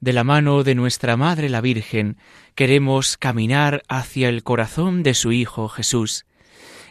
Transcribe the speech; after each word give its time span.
de 0.00 0.12
la 0.12 0.24
mano 0.24 0.62
de 0.62 0.74
nuestra 0.74 1.16
Madre 1.16 1.48
la 1.48 1.60
Virgen, 1.60 2.16
queremos 2.54 3.16
caminar 3.16 3.82
hacia 3.88 4.28
el 4.28 4.42
corazón 4.42 5.02
de 5.02 5.14
su 5.14 5.32
Hijo 5.32 5.68
Jesús. 5.68 6.26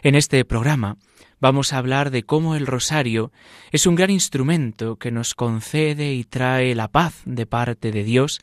En 0.02 0.14
este 0.14 0.44
programa 0.44 0.96
vamos 1.40 1.72
a 1.72 1.78
hablar 1.78 2.10
de 2.10 2.24
cómo 2.24 2.54
el 2.54 2.66
rosario 2.66 3.32
es 3.70 3.86
un 3.86 3.94
gran 3.94 4.10
instrumento 4.10 4.96
que 4.96 5.10
nos 5.10 5.34
concede 5.34 6.12
y 6.12 6.24
trae 6.24 6.74
la 6.74 6.88
paz 6.88 7.22
de 7.24 7.46
parte 7.46 7.92
de 7.92 8.04
Dios 8.04 8.40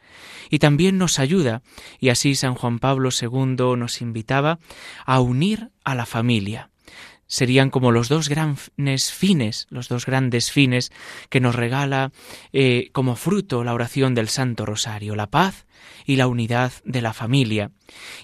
y 0.50 0.60
también 0.60 0.98
nos 0.98 1.20
ayuda, 1.20 1.62
y 2.00 2.10
así 2.10 2.36
San 2.36 2.56
Juan 2.56 2.80
Pablo 2.80 3.10
II 3.10 3.78
nos 3.78 4.02
invitaba 4.02 4.60
a 5.06 5.20
unir 5.20 5.70
a 5.84 5.96
la 5.96 6.06
familia 6.06 6.70
serían 7.28 7.70
como 7.70 7.92
los 7.92 8.10
dos 8.10 8.30
grandes 8.30 9.12
fines, 9.12 9.68
los 9.70 9.90
dos 9.90 10.06
grandes 10.06 10.52
fines 10.52 10.92
que 11.30 11.40
nos 11.40 11.56
regala 11.56 12.12
eh, 12.54 12.90
como 12.92 13.16
fruto 13.16 13.64
la 13.64 13.74
oración 13.74 14.16
del 14.16 14.30
Santo 14.30 14.66
Rosario, 14.66 15.16
la 15.16 15.28
paz 15.28 15.66
y 16.06 16.16
la 16.16 16.28
unidad 16.28 16.72
de 16.84 17.02
la 17.02 17.14
familia. 17.14 17.72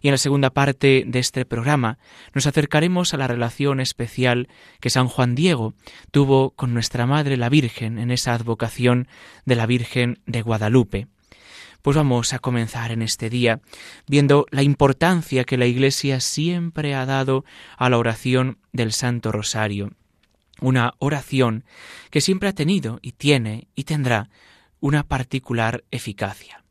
Y 0.01 0.07
en 0.07 0.13
la 0.13 0.17
segunda 0.17 0.51
parte 0.51 1.03
de 1.07 1.19
este 1.19 1.45
programa 1.45 1.97
nos 2.33 2.45
acercaremos 2.45 3.13
a 3.13 3.17
la 3.17 3.27
relación 3.27 3.79
especial 3.79 4.47
que 4.79 4.89
San 4.89 5.07
Juan 5.07 5.35
Diego 5.35 5.73
tuvo 6.11 6.51
con 6.51 6.73
nuestra 6.73 7.05
Madre 7.05 7.37
la 7.37 7.49
Virgen 7.49 7.97
en 7.97 8.11
esa 8.11 8.33
advocación 8.33 9.07
de 9.45 9.55
la 9.55 9.65
Virgen 9.65 10.19
de 10.25 10.41
Guadalupe. 10.41 11.07
Pues 11.81 11.97
vamos 11.97 12.33
a 12.33 12.39
comenzar 12.39 12.91
en 12.91 13.01
este 13.01 13.29
día 13.29 13.59
viendo 14.07 14.45
la 14.51 14.61
importancia 14.61 15.45
que 15.45 15.57
la 15.57 15.65
Iglesia 15.65 16.19
siempre 16.19 16.93
ha 16.93 17.05
dado 17.05 17.43
a 17.75 17.89
la 17.89 17.97
oración 17.97 18.59
del 18.71 18.91
Santo 18.91 19.31
Rosario. 19.31 19.91
Una 20.59 20.93
oración 20.99 21.63
que 22.11 22.21
siempre 22.21 22.49
ha 22.49 22.53
tenido 22.53 22.99
y 23.01 23.13
tiene 23.13 23.67
y 23.73 23.85
tendrá 23.85 24.29
una 24.79 25.03
particular 25.03 25.83
eficacia. 25.89 26.63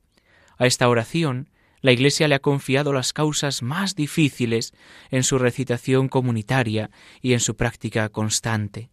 A 0.58 0.66
esta 0.66 0.88
oración 0.88 1.48
la 1.80 1.92
Iglesia 1.92 2.28
le 2.28 2.36
ha 2.36 2.40
confiado 2.40 2.92
las 2.92 3.12
causas 3.12 3.62
más 3.62 3.96
difíciles 3.96 4.74
en 5.10 5.24
su 5.24 5.38
recitación 5.38 6.08
comunitaria 6.08 6.90
y 7.20 7.32
en 7.32 7.40
su 7.40 7.56
práctica 7.56 8.10
constante. 8.10 8.90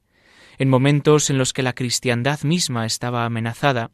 En 0.57 0.69
momentos 0.69 1.29
en 1.29 1.37
los 1.37 1.53
que 1.53 1.63
la 1.63 1.73
cristiandad 1.73 2.41
misma 2.41 2.85
estaba 2.85 3.25
amenazada, 3.25 3.91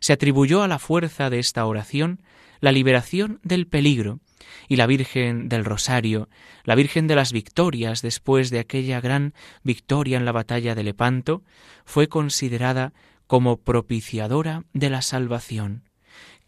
se 0.00 0.12
atribuyó 0.12 0.62
a 0.62 0.68
la 0.68 0.78
fuerza 0.78 1.30
de 1.30 1.38
esta 1.38 1.64
oración 1.66 2.22
la 2.60 2.72
liberación 2.72 3.40
del 3.42 3.66
peligro, 3.66 4.20
y 4.68 4.76
la 4.76 4.86
Virgen 4.86 5.48
del 5.48 5.64
Rosario, 5.64 6.28
la 6.64 6.74
Virgen 6.74 7.06
de 7.06 7.14
las 7.14 7.32
Victorias 7.32 8.02
después 8.02 8.50
de 8.50 8.58
aquella 8.58 9.00
gran 9.00 9.34
victoria 9.62 10.16
en 10.16 10.24
la 10.24 10.32
batalla 10.32 10.74
de 10.74 10.84
Lepanto, 10.84 11.42
fue 11.84 12.08
considerada 12.08 12.92
como 13.26 13.58
propiciadora 13.58 14.64
de 14.72 14.90
la 14.90 15.02
salvación. 15.02 15.89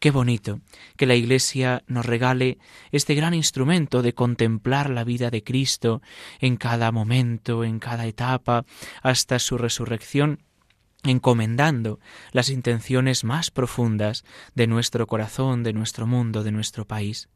Qué 0.03 0.11
bonito 0.11 0.59
que 0.97 1.07
la 1.07 1.15
Iglesia 1.15 1.85
nos 1.87 2.05
regale 2.05 2.59
este 2.91 3.15
gran 3.15 3.35
instrumento 3.35 4.03
de 4.03 4.15
contemplar 4.15 4.91
la 4.91 5.05
vida 5.05 5.31
de 5.31 5.45
Cristo 5.45 6.03
en 6.41 6.57
cada 6.57 6.91
momento, 6.91 7.63
en 7.63 7.79
cada 7.79 8.07
etapa, 8.07 8.65
hasta 9.01 9.39
su 9.39 9.59
resurrección 9.59 10.41
encomendando 11.03 11.99
las 12.31 12.49
intenciones 12.49 13.25
más 13.25 13.51
profundas 13.51 14.25
de 14.55 14.67
nuestro 14.67 15.07
corazón, 15.07 15.63
de 15.63 15.73
nuestro 15.73 16.07
mundo, 16.07 16.45
de 16.45 16.53
nuestro 16.53 16.87
país. 16.87 17.29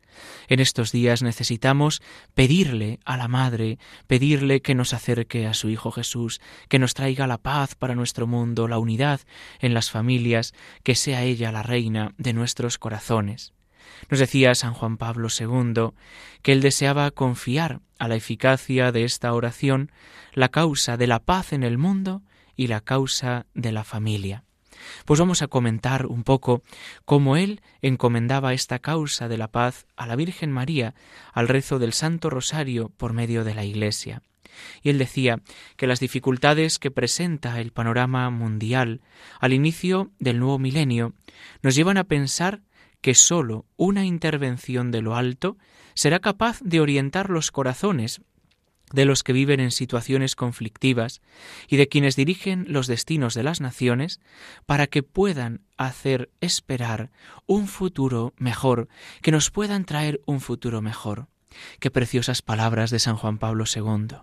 En 0.49 0.61
estos 0.61 0.93
días 0.93 1.23
necesitamos 1.23 2.01
pedirle 2.35 3.01
a 3.05 3.17
la 3.17 3.29
Madre, 3.29 3.79
pedirle 4.07 4.63
que 4.63 4.75
nos 4.75 4.95
acerque 4.95 5.47
a 5.47 5.55
su 5.55 5.69
Hijo 5.69 5.91
Jesús, 5.91 6.41
que 6.69 6.79
nos 6.79 6.95
traiga 6.95 7.27
la 7.27 7.39
paz 7.39 7.75
para 7.75 7.95
nuestro 7.95 8.27
mundo, 8.27 8.69
la 8.69 8.79
unidad 8.79 9.21
en 9.61 9.75
las 9.75 9.91
familias, 9.91 10.55
que 10.83 10.95
sea 10.95 11.23
ella 11.23 11.53
la 11.53 11.63
reina 11.63 12.15
de 12.17 12.33
nuestros 12.33 12.79
corazones. 12.79 13.53
Nos 14.11 14.21
decía 14.21 14.55
San 14.55 14.75
Juan 14.75 14.97
Pablo 14.97 15.29
II 15.29 15.91
que 16.43 16.53
él 16.53 16.61
deseaba 16.61 17.11
confiar 17.11 17.81
a 17.99 18.09
la 18.09 18.17
eficacia 18.17 18.93
de 18.93 19.05
esta 19.05 19.33
oración 19.33 19.91
la 20.33 20.51
causa 20.51 20.97
de 20.97 21.07
la 21.07 21.19
paz 21.19 21.53
en 21.53 21.63
el 21.63 21.79
mundo 21.79 22.23
y 22.57 22.67
la 22.69 22.81
causa 22.81 23.47
de 23.55 23.73
la 23.73 23.85
familia. 23.85 24.45
Pues 25.05 25.21
vamos 25.21 25.43
a 25.43 25.49
comentar 25.49 26.07
un 26.07 26.23
poco 26.23 26.63
cómo 27.05 27.37
él 27.37 27.63
encomendaba 27.83 28.53
esta 28.53 28.79
causa 28.79 29.29
de 29.29 29.39
la 29.39 29.51
paz 29.51 29.87
a 29.97 30.07
la 30.07 30.17
Virgen 30.17 30.53
María 30.53 30.95
al 31.33 31.49
rezo 31.49 31.79
del 31.79 31.93
Santo 31.93 32.31
Rosario 32.31 32.91
por 32.97 33.13
medio 33.13 33.45
de 33.45 33.55
la 33.55 33.65
Iglesia. 33.65 34.23
Y 34.83 34.91
él 34.91 34.99
decía 34.99 35.41
que 35.77 35.87
las 35.87 36.01
dificultades 36.01 36.79
que 36.79 36.91
presenta 36.91 37.61
el 37.61 37.73
panorama 37.73 38.31
mundial 38.31 39.03
al 39.41 39.53
inicio 39.53 40.13
del 40.19 40.39
nuevo 40.39 40.59
milenio 40.59 41.15
nos 41.63 41.75
llevan 41.75 41.99
a 41.99 42.05
pensar 42.05 42.63
que 43.01 43.15
sólo 43.15 43.67
una 43.77 44.05
intervención 44.05 44.91
de 44.91 45.03
lo 45.03 45.15
alto 45.15 45.57
será 45.95 46.21
capaz 46.21 46.61
de 46.63 46.81
orientar 46.81 47.31
los 47.31 47.51
corazones 47.51 48.23
de 48.93 49.05
los 49.05 49.23
que 49.23 49.33
viven 49.33 49.61
en 49.61 49.71
situaciones 49.71 50.37
conflictivas 50.37 51.21
y 51.69 51.77
de 51.77 51.89
quienes 51.89 52.17
dirigen 52.17 52.67
los 52.69 52.87
destinos 52.87 53.35
de 53.35 53.43
las 53.43 53.61
naciones 53.61 54.21
para 54.65 54.87
que 54.87 55.03
puedan 55.03 55.63
hacer 55.77 56.31
esperar 56.41 57.11
un 57.47 57.67
futuro 57.67 58.33
mejor, 58.37 58.89
que 59.23 59.33
nos 59.33 59.51
puedan 59.51 59.85
traer 59.85 60.21
un 60.25 60.41
futuro 60.41 60.83
mejor. 60.83 61.29
Qué 61.81 61.91
preciosas 61.91 62.43
palabras 62.43 62.91
de 62.91 62.99
San 62.99 63.17
Juan 63.17 63.39
Pablo 63.39 63.65
II. 63.73 64.19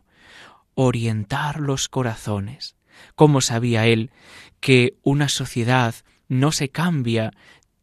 Orientar 0.75 1.59
los 1.59 1.89
corazones. 1.89 2.75
¿Cómo 3.15 3.41
sabía 3.41 3.87
él 3.87 4.11
que 4.59 4.95
una 5.01 5.27
sociedad 5.27 5.95
no 6.29 6.51
se 6.51 6.69
cambia 6.69 7.33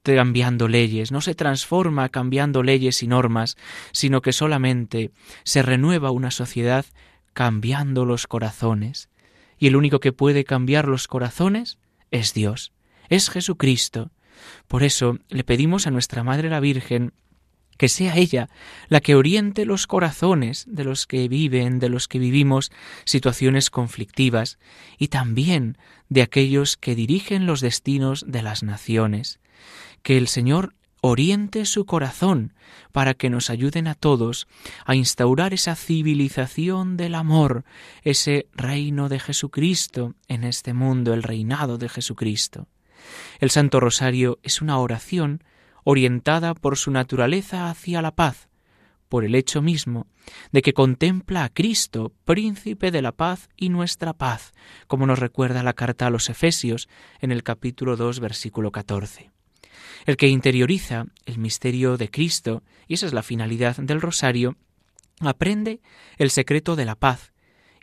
cambiando 0.03 0.69
leyes, 0.69 1.13
no 1.13 1.21
se 1.21 1.35
transforma 1.35 2.09
cambiando 2.09 2.63
leyes 2.63 3.03
y 3.03 3.07
normas, 3.07 3.57
sino 3.93 4.23
que 4.23 4.33
solamente 4.33 5.11
se 5.45 5.63
renueva 5.63 6.11
una 6.11 6.31
sociedad 6.31 6.87
cambiando 7.33 8.05
los 8.05 8.27
corazones. 8.27 9.09
Y 9.59 9.67
el 9.67 9.77
único 9.77 10.01
que 10.01 10.13
puede 10.13 10.45
cambiar 10.45 10.89
los 10.89 11.07
corazones 11.07 11.79
es 12.11 12.35
Dios, 12.35 12.73
es 13.09 13.29
Jesucristo. 13.29 14.11
Por 14.69 14.83
eso 14.83 15.19
le 15.29 15.45
pedimos 15.45 15.87
a 15.87 15.91
nuestra 15.91 16.25
Madre 16.25 16.49
la 16.49 16.61
Virgen 16.61 17.13
que 17.77 17.89
sea 17.89 18.17
ella 18.17 18.51
la 18.89 19.01
que 19.01 19.15
oriente 19.15 19.65
los 19.65 19.87
corazones 19.87 20.67
de 20.69 20.85
los 20.85 21.07
que 21.07 21.29
viven, 21.29 21.79
de 21.79 21.89
los 21.89 22.09
que 22.09 22.19
vivimos 22.19 22.71
situaciones 23.07 23.71
conflictivas, 23.71 24.59
y 24.99 25.09
también 25.09 25.79
de 26.11 26.21
aquellos 26.21 26.77
que 26.77 26.95
dirigen 26.95 27.47
los 27.47 27.63
destinos 27.63 28.27
de 28.29 28.43
las 28.43 28.63
naciones 28.63 29.41
que 30.03 30.17
el 30.17 30.29
Señor 30.29 30.75
oriente 31.01 31.65
su 31.65 31.87
corazón 31.87 32.53
para 32.93 33.15
que 33.15 33.31
nos 33.31 33.51
ayuden 33.51 33.87
a 33.87 33.95
todos 33.95 34.47
a 34.85 34.95
instaurar 34.95 35.55
esa 35.55 35.75
civilización 35.75 36.97
del 36.97 37.15
amor, 37.15 37.65
ese 38.03 38.49
reino 38.53 39.09
de 39.09 39.19
Jesucristo 39.19 40.15
en 40.29 40.45
este 40.45 40.75
mundo, 40.75 41.15
el 41.15 41.23
reinado 41.23 41.79
de 41.79 41.89
Jesucristo. 41.89 42.69
El 43.39 43.51
Santo 43.51 43.81
Rosario 43.81 44.39
es 44.43 44.61
una 44.61 44.79
oración 44.79 45.43
orientada 45.85 46.55
por 46.55 46.77
su 46.77 46.91
naturaleza 46.91 47.71
hacia 47.71 48.03
la 48.03 48.15
paz, 48.15 48.49
por 49.09 49.25
el 49.25 49.35
hecho 49.35 49.63
mismo 49.63 50.07
de 50.53 50.63
que 50.63 50.75
contempla 50.75 51.45
a 51.45 51.49
Cristo, 51.49 52.13
príncipe 52.25 52.91
de 52.91 53.03
la 53.03 53.13
paz 53.13 53.49
y 53.57 53.71
nuestra 53.71 54.13
paz, 54.13 54.53
como 54.87 55.07
nos 55.07 55.19
recuerda 55.19 55.63
la 55.63 55.73
carta 55.73 56.07
a 56.07 56.11
los 56.11 56.29
Efesios 56.29 56.89
en 57.21 57.33
el 57.33 57.43
capítulo 57.43 57.97
2, 57.97 58.21
versículo 58.21 58.71
14. 58.71 59.31
El 60.07 60.17
que 60.17 60.29
interioriza 60.29 61.07
el 61.27 61.39
misterio 61.39 61.97
de 61.97 62.11
Cristo, 62.11 62.63
y 62.87 62.95
esa 62.95 63.07
es 63.07 63.13
la 63.13 63.23
finalidad 63.23 63.77
del 63.77 64.01
rosario, 64.01 64.57
aprende 65.21 65.81
el 66.17 66.31
secreto 66.31 66.77
de 66.77 66.85
la 66.85 66.95
paz 66.95 67.33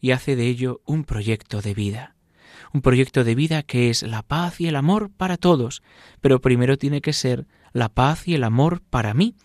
y 0.02 0.12
hace 0.12 0.36
de 0.36 0.48
ello 0.48 0.82
un 0.86 1.04
proyecto 1.04 1.62
de 1.62 1.74
vida. 1.74 2.16
Un 2.74 2.82
proyecto 2.82 3.24
de 3.24 3.36
vida 3.36 3.64
que 3.64 3.90
es 3.90 4.04
la 4.04 4.24
paz 4.24 4.60
y 4.60 4.68
el 4.68 4.76
amor 4.76 5.12
para 5.16 5.38
todos, 5.38 5.84
pero 6.22 6.42
primero 6.42 6.78
tiene 6.78 7.02
que 7.02 7.14
ser 7.14 7.48
la 7.74 7.90
paz 7.90 8.28
y 8.28 8.36
el 8.36 8.44
amor 8.44 8.82
para 8.82 9.14
mí, 9.14 9.36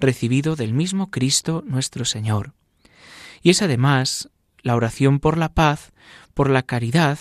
recibido 0.00 0.56
del 0.56 0.72
mismo 0.72 1.10
Cristo 1.10 1.62
nuestro 1.66 2.04
Señor. 2.04 2.54
Y 3.42 3.50
es 3.50 3.62
además 3.62 4.30
la 4.62 4.76
oración 4.76 5.20
por 5.20 5.36
la 5.36 5.52
paz, 5.52 5.92
por 6.34 6.48
la 6.48 6.62
caridad, 6.62 7.18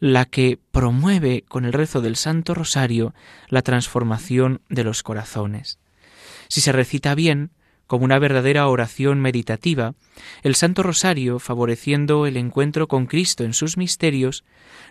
la 0.00 0.24
que 0.24 0.58
promueve 0.72 1.44
con 1.46 1.66
el 1.66 1.74
rezo 1.74 2.00
del 2.00 2.16
Santo 2.16 2.54
Rosario 2.54 3.14
la 3.48 3.62
transformación 3.62 4.62
de 4.70 4.82
los 4.82 5.02
corazones. 5.02 5.78
Si 6.48 6.62
se 6.62 6.72
recita 6.72 7.14
bien, 7.14 7.52
como 7.86 8.04
una 8.04 8.18
verdadera 8.18 8.66
oración 8.68 9.20
meditativa, 9.20 9.94
el 10.42 10.54
Santo 10.54 10.82
Rosario, 10.82 11.38
favoreciendo 11.38 12.26
el 12.26 12.36
encuentro 12.36 12.88
con 12.88 13.06
Cristo 13.06 13.44
en 13.44 13.52
sus 13.52 13.76
misterios, 13.76 14.44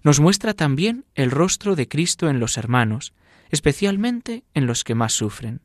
nos 0.03 0.19
muestra 0.19 0.53
también 0.53 1.05
el 1.15 1.31
rostro 1.31 1.75
de 1.75 1.87
Cristo 1.87 2.29
en 2.29 2.39
los 2.39 2.57
hermanos, 2.57 3.13
especialmente 3.49 4.43
en 4.53 4.67
los 4.67 4.83
que 4.83 4.95
más 4.95 5.13
sufren. 5.13 5.61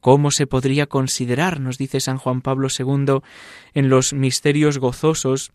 ¿Cómo 0.00 0.30
se 0.30 0.46
podría 0.46 0.86
considerar, 0.86 1.60
nos 1.60 1.78
dice 1.78 2.00
San 2.00 2.18
Juan 2.18 2.40
Pablo 2.40 2.68
II, 2.76 3.20
en 3.74 3.88
los 3.88 4.12
misterios 4.12 4.78
gozosos, 4.78 5.52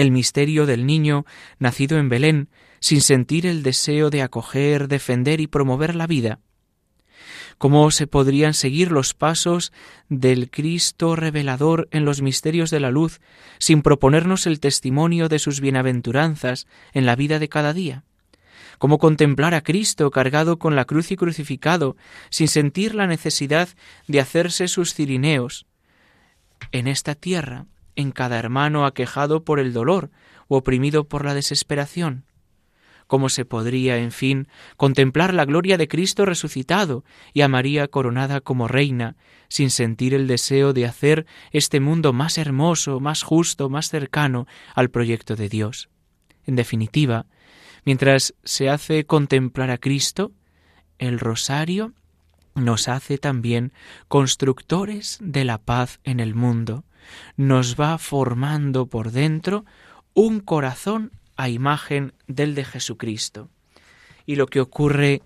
el 0.00 0.10
misterio 0.10 0.66
del 0.66 0.86
niño 0.86 1.24
nacido 1.58 1.98
en 1.98 2.08
Belén, 2.08 2.48
sin 2.80 3.00
sentir 3.00 3.46
el 3.46 3.62
deseo 3.62 4.10
de 4.10 4.22
acoger, 4.22 4.88
defender 4.88 5.40
y 5.40 5.46
promover 5.46 5.94
la 5.94 6.06
vida? 6.06 6.40
¿Cómo 7.58 7.90
se 7.90 8.06
podrían 8.06 8.52
seguir 8.52 8.90
los 8.90 9.14
pasos 9.14 9.72
del 10.08 10.50
Cristo 10.50 11.16
revelador 11.16 11.88
en 11.92 12.04
los 12.04 12.20
misterios 12.20 12.70
de 12.70 12.80
la 12.80 12.90
luz 12.90 13.20
sin 13.58 13.82
proponernos 13.82 14.46
el 14.46 14.60
testimonio 14.60 15.28
de 15.28 15.38
sus 15.38 15.60
bienaventuranzas 15.60 16.66
en 16.92 17.06
la 17.06 17.16
vida 17.16 17.38
de 17.38 17.48
cada 17.48 17.72
día? 17.72 18.04
cómo 18.78 18.98
contemplar 18.98 19.54
a 19.54 19.62
Cristo 19.62 20.10
cargado 20.10 20.58
con 20.58 20.76
la 20.76 20.84
cruz 20.84 21.10
y 21.10 21.16
crucificado, 21.16 21.96
sin 22.30 22.48
sentir 22.48 22.94
la 22.94 23.06
necesidad 23.06 23.68
de 24.06 24.20
hacerse 24.20 24.68
sus 24.68 24.94
cirineos. 24.94 25.66
En 26.72 26.86
esta 26.86 27.14
tierra, 27.14 27.66
en 27.96 28.12
cada 28.12 28.38
hermano 28.38 28.86
aquejado 28.86 29.44
por 29.44 29.60
el 29.60 29.72
dolor 29.72 30.10
o 30.48 30.58
oprimido 30.58 31.04
por 31.04 31.24
la 31.24 31.34
desesperación. 31.34 32.24
¿Cómo 33.06 33.28
se 33.28 33.44
podría, 33.44 33.98
en 33.98 34.12
fin, 34.12 34.48
contemplar 34.76 35.34
la 35.34 35.44
gloria 35.44 35.76
de 35.76 35.88
Cristo 35.88 36.24
resucitado 36.24 37.04
y 37.34 37.42
a 37.42 37.48
María 37.48 37.88
coronada 37.88 38.40
como 38.40 38.66
reina, 38.66 39.16
sin 39.48 39.70
sentir 39.70 40.14
el 40.14 40.26
deseo 40.26 40.72
de 40.72 40.86
hacer 40.86 41.26
este 41.50 41.80
mundo 41.80 42.12
más 42.14 42.38
hermoso, 42.38 43.00
más 43.00 43.22
justo, 43.22 43.68
más 43.68 43.90
cercano 43.90 44.46
al 44.74 44.88
proyecto 44.88 45.36
de 45.36 45.50
Dios? 45.50 45.90
En 46.46 46.56
definitiva, 46.56 47.26
Mientras 47.84 48.34
se 48.44 48.70
hace 48.70 49.04
contemplar 49.04 49.70
a 49.70 49.78
Cristo, 49.78 50.32
el 50.98 51.20
rosario 51.20 51.92
nos 52.54 52.88
hace 52.88 53.18
también 53.18 53.72
constructores 54.08 55.18
de 55.20 55.44
la 55.44 55.58
paz 55.58 56.00
en 56.04 56.20
el 56.20 56.34
mundo, 56.34 56.84
nos 57.36 57.78
va 57.78 57.98
formando 57.98 58.86
por 58.86 59.10
dentro 59.10 59.64
un 60.14 60.40
corazón 60.40 61.12
a 61.36 61.48
imagen 61.48 62.12
del 62.26 62.54
de 62.54 62.64
Jesucristo. 62.64 63.50
Y 64.26 64.36
lo 64.36 64.46
que 64.46 64.60
ocurre 64.60 65.22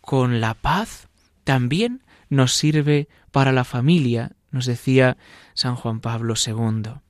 con 0.00 0.40
la 0.40 0.54
paz 0.54 1.08
también 1.44 2.02
nos 2.28 2.54
sirve 2.54 3.08
para 3.30 3.52
la 3.52 3.64
familia, 3.64 4.32
nos 4.50 4.66
decía 4.66 5.16
San 5.54 5.76
Juan 5.76 6.00
Pablo 6.00 6.34
II. 6.34 7.00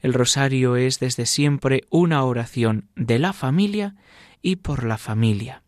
El 0.00 0.14
rosario 0.14 0.76
es 0.76 1.00
desde 1.00 1.26
siempre 1.26 1.82
una 1.90 2.22
oración 2.22 2.88
de 2.94 3.18
la 3.18 3.32
familia 3.32 3.96
y 4.42 4.56
por 4.56 4.84
la 4.84 4.98
familia. 4.98 5.62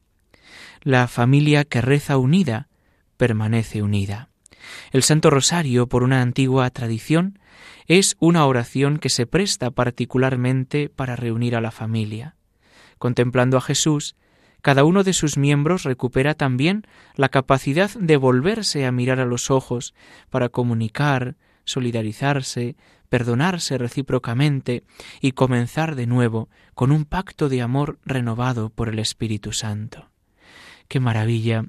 La 0.82 1.08
familia 1.08 1.64
que 1.64 1.81
reza 1.81 2.17
unida 2.17 2.69
permanece 3.17 3.82
unida. 3.82 4.31
El 4.92 5.02
Santo 5.02 5.30
Rosario, 5.30 5.86
por 5.86 6.02
una 6.02 6.22
antigua 6.22 6.68
tradición, 6.70 7.38
es 7.86 8.16
una 8.20 8.46
oración 8.46 8.98
que 8.98 9.08
se 9.08 9.26
presta 9.26 9.70
particularmente 9.70 10.88
para 10.88 11.16
reunir 11.16 11.56
a 11.56 11.60
la 11.60 11.70
familia. 11.70 12.36
Contemplando 12.98 13.56
a 13.56 13.60
Jesús, 13.60 14.16
cada 14.62 14.84
uno 14.84 15.04
de 15.04 15.14
sus 15.14 15.38
miembros 15.38 15.84
recupera 15.84 16.34
también 16.34 16.86
la 17.14 17.30
capacidad 17.30 17.90
de 17.90 18.16
volverse 18.16 18.84
a 18.84 18.92
mirar 18.92 19.18
a 19.18 19.24
los 19.24 19.50
ojos 19.50 19.94
para 20.28 20.50
comunicar, 20.50 21.36
solidarizarse, 21.64 22.76
perdonarse 23.08 23.78
recíprocamente 23.78 24.84
y 25.20 25.32
comenzar 25.32 25.96
de 25.96 26.06
nuevo 26.06 26.48
con 26.74 26.92
un 26.92 27.04
pacto 27.04 27.48
de 27.48 27.62
amor 27.62 27.98
renovado 28.04 28.70
por 28.70 28.88
el 28.88 28.98
Espíritu 28.98 29.52
Santo. 29.52 30.10
Qué 30.88 31.00
maravilla 31.00 31.64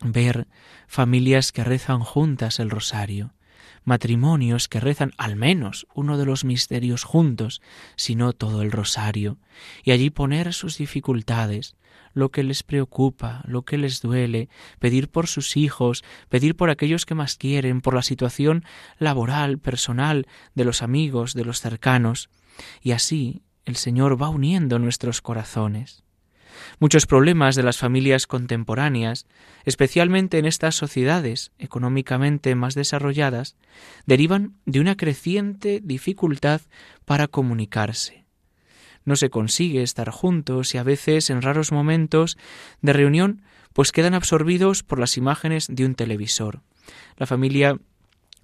ver 0.00 0.48
familias 0.86 1.52
que 1.52 1.64
rezan 1.64 2.00
juntas 2.00 2.58
el 2.58 2.70
rosario, 2.70 3.34
matrimonios 3.84 4.68
que 4.68 4.80
rezan 4.80 5.12
al 5.18 5.36
menos 5.36 5.86
uno 5.94 6.18
de 6.18 6.26
los 6.26 6.44
misterios 6.44 7.04
juntos, 7.04 7.60
si 7.96 8.14
no 8.14 8.32
todo 8.32 8.62
el 8.62 8.72
rosario, 8.72 9.38
y 9.84 9.92
allí 9.92 10.10
poner 10.10 10.52
sus 10.52 10.78
dificultades, 10.78 11.76
lo 12.12 12.30
que 12.30 12.42
les 12.42 12.62
preocupa, 12.62 13.42
lo 13.46 13.62
que 13.62 13.78
les 13.78 14.00
duele, 14.00 14.48
pedir 14.78 15.08
por 15.08 15.26
sus 15.26 15.56
hijos, 15.56 16.04
pedir 16.28 16.56
por 16.56 16.70
aquellos 16.70 17.06
que 17.06 17.14
más 17.14 17.36
quieren, 17.36 17.80
por 17.80 17.94
la 17.94 18.02
situación 18.02 18.64
laboral, 18.98 19.58
personal, 19.58 20.26
de 20.54 20.64
los 20.64 20.82
amigos, 20.82 21.34
de 21.34 21.44
los 21.44 21.60
cercanos, 21.60 22.30
y 22.82 22.92
así 22.92 23.42
el 23.64 23.76
Señor 23.76 24.20
va 24.20 24.28
uniendo 24.28 24.78
nuestros 24.78 25.20
corazones. 25.20 26.02
Muchos 26.78 27.06
problemas 27.06 27.56
de 27.56 27.62
las 27.62 27.78
familias 27.78 28.26
contemporáneas, 28.26 29.26
especialmente 29.64 30.38
en 30.38 30.46
estas 30.46 30.74
sociedades 30.74 31.52
económicamente 31.58 32.54
más 32.54 32.74
desarrolladas, 32.74 33.56
derivan 34.06 34.54
de 34.66 34.80
una 34.80 34.96
creciente 34.96 35.80
dificultad 35.82 36.62
para 37.04 37.28
comunicarse. 37.28 38.24
No 39.04 39.16
se 39.16 39.30
consigue 39.30 39.82
estar 39.82 40.10
juntos 40.10 40.74
y 40.74 40.78
a 40.78 40.82
veces 40.82 41.30
en 41.30 41.42
raros 41.42 41.72
momentos 41.72 42.36
de 42.82 42.92
reunión 42.92 43.42
pues 43.72 43.92
quedan 43.92 44.14
absorbidos 44.14 44.82
por 44.82 44.98
las 44.98 45.16
imágenes 45.16 45.66
de 45.70 45.86
un 45.86 45.94
televisor. 45.94 46.60
La 47.16 47.26
familia 47.26 47.78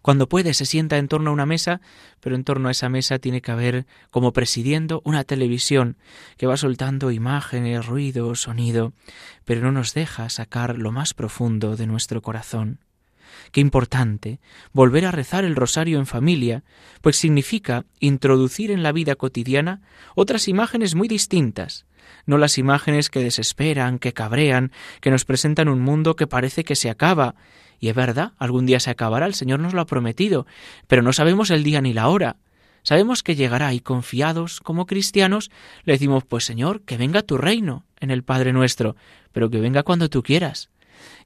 cuando 0.07 0.29
puede 0.29 0.55
se 0.55 0.67
sienta 0.67 0.99
en 0.99 1.09
torno 1.09 1.31
a 1.31 1.33
una 1.33 1.47
mesa, 1.47 1.81
pero 2.21 2.37
en 2.37 2.45
torno 2.45 2.69
a 2.69 2.71
esa 2.71 2.89
mesa 2.89 3.19
tiene 3.19 3.41
que 3.41 3.51
haber, 3.51 3.87
como 4.13 4.33
presidiendo, 4.33 5.03
una 5.05 5.25
televisión 5.25 5.97
que 6.37 6.47
va 6.47 6.57
soltando 6.57 7.11
imágenes, 7.11 7.85
ruido, 7.85 8.33
sonido, 8.37 8.93
pero 9.45 9.63
no 9.63 9.73
nos 9.73 9.95
deja 9.95 10.29
sacar 10.29 10.79
lo 10.79 10.93
más 10.93 11.13
profundo 11.13 11.75
de 11.75 11.89
nuestro 11.89 12.23
corazón. 12.23 12.79
Qué 13.51 13.61
importante 13.61 14.39
volver 14.73 15.07
a 15.07 15.11
rezar 15.11 15.45
el 15.45 15.57
rosario 15.57 15.99
en 15.99 16.07
familia, 16.07 16.63
pues 17.01 17.17
significa 17.17 17.85
introducir 17.99 18.71
en 18.71 18.85
la 18.85 18.93
vida 18.93 19.17
cotidiana 19.17 19.83
otras 20.15 20.47
imágenes 20.47 20.95
muy 20.95 21.09
distintas, 21.09 21.85
no 22.27 22.39
las 22.39 22.59
imágenes 22.59 23.11
que 23.11 23.25
desesperan, 23.25 23.99
que 23.99 24.13
cabrean, 24.13 24.71
que 25.01 25.11
nos 25.11 25.25
presentan 25.25 25.69
un 25.69 25.81
mundo 25.81 26.15
que 26.15 26.29
parece 26.29 26.63
que 26.63 26.77
se 26.77 26.91
acaba 26.91 27.35
y 27.81 27.89
es 27.89 27.95
verdad, 27.95 28.33
algún 28.39 28.67
día 28.67 28.81
se 28.81 28.91
acabará, 28.91 29.27
el 29.27 29.35
Señor 29.35 29.61
nos 29.61 29.75
lo 29.75 29.81
ha 29.81 29.87
prometido, 29.87 30.47
pero 30.87 31.03
no 31.03 31.13
sabemos 31.13 31.51
el 31.51 31.63
día 31.63 31.81
ni 31.81 31.93
la 31.93 32.09
hora. 32.09 32.37
Sabemos 32.83 33.23
que 33.23 33.35
llegará 33.35 33.75
y 33.75 33.81
confiados 33.81 34.61
como 34.61 34.87
cristianos 34.87 35.51
le 35.85 35.95
decimos, 35.95 36.25
pues 36.25 36.45
Señor, 36.45 36.83
que 36.83 36.97
venga 36.97 37.23
tu 37.23 37.37
reino 37.37 37.85
en 37.99 38.11
el 38.11 38.23
Padre 38.23 38.53
nuestro, 38.53 38.95
pero 39.33 39.51
que 39.51 39.61
venga 39.61 39.83
cuando 39.83 40.09
tú 40.09 40.23
quieras. 40.23 40.71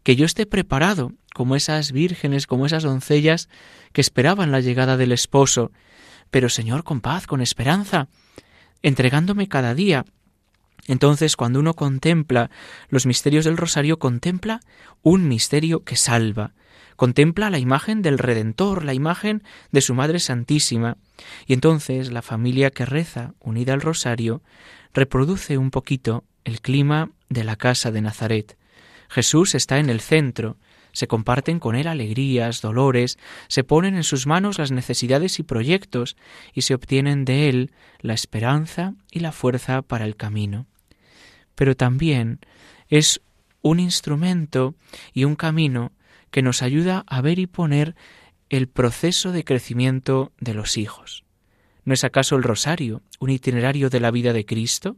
Que 0.02 0.16
yo 0.16 0.24
esté 0.24 0.46
preparado 0.46 1.12
como 1.34 1.56
esas 1.56 1.92
vírgenes, 1.92 2.46
como 2.46 2.66
esas 2.66 2.82
doncellas 2.82 3.48
que 3.92 4.00
esperaban 4.00 4.52
la 4.52 4.60
llegada 4.60 4.96
del 4.96 5.12
esposo, 5.12 5.70
pero 6.30 6.48
Señor, 6.48 6.82
con 6.82 7.00
paz, 7.00 7.26
con 7.26 7.42
esperanza, 7.42 8.08
entregándome 8.82 9.48
cada 9.48 9.74
día 9.74 10.06
entonces, 10.86 11.36
cuando 11.36 11.60
uno 11.60 11.74
contempla 11.74 12.50
los 12.88 13.06
misterios 13.06 13.44
del 13.44 13.56
rosario, 13.56 13.98
contempla 13.98 14.60
un 15.02 15.28
misterio 15.28 15.84
que 15.84 15.96
salva, 15.96 16.52
contempla 16.96 17.50
la 17.50 17.58
imagen 17.58 18.02
del 18.02 18.18
Redentor, 18.18 18.84
la 18.84 18.94
imagen 18.94 19.42
de 19.72 19.80
su 19.80 19.94
Madre 19.94 20.20
Santísima, 20.20 20.96
y 21.46 21.54
entonces 21.54 22.12
la 22.12 22.22
familia 22.22 22.70
que 22.70 22.84
reza, 22.84 23.34
unida 23.40 23.72
al 23.72 23.80
rosario, 23.80 24.42
reproduce 24.92 25.56
un 25.58 25.70
poquito 25.70 26.24
el 26.44 26.60
clima 26.60 27.10
de 27.28 27.44
la 27.44 27.56
casa 27.56 27.90
de 27.90 28.00
Nazaret. 28.00 28.56
Jesús 29.08 29.54
está 29.54 29.78
en 29.78 29.90
el 29.90 30.00
centro, 30.00 30.56
se 30.92 31.06
comparten 31.06 31.58
con 31.58 31.76
él 31.76 31.86
alegrías, 31.86 32.60
dolores, 32.60 33.18
se 33.48 33.64
ponen 33.64 33.94
en 33.94 34.04
sus 34.04 34.26
manos 34.26 34.58
las 34.58 34.70
necesidades 34.70 35.38
y 35.38 35.42
proyectos, 35.42 36.16
y 36.54 36.62
se 36.62 36.74
obtienen 36.74 37.24
de 37.24 37.48
él 37.48 37.72
la 38.00 38.14
esperanza 38.14 38.94
y 39.10 39.20
la 39.20 39.32
fuerza 39.32 39.82
para 39.82 40.04
el 40.04 40.16
camino. 40.16 40.66
Pero 41.54 41.76
también 41.76 42.40
es 42.88 43.20
un 43.62 43.80
instrumento 43.80 44.74
y 45.12 45.24
un 45.24 45.36
camino 45.36 45.92
que 46.30 46.42
nos 46.42 46.62
ayuda 46.62 47.04
a 47.06 47.20
ver 47.20 47.38
y 47.38 47.46
poner 47.46 47.94
el 48.48 48.68
proceso 48.68 49.32
de 49.32 49.44
crecimiento 49.44 50.32
de 50.40 50.54
los 50.54 50.76
hijos. 50.76 51.24
¿No 51.84 51.94
es 51.94 52.04
acaso 52.04 52.36
el 52.36 52.42
rosario 52.42 53.02
un 53.18 53.30
itinerario 53.30 53.90
de 53.90 54.00
la 54.00 54.10
vida 54.10 54.32
de 54.32 54.44
Cristo, 54.44 54.96